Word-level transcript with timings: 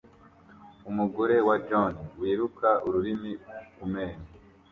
Umugore 0.89 1.35
wa 1.47 1.55
john 1.67 1.93
wiruka 2.19 2.69
ururimi 2.87 3.31
kumenyo 3.77 4.21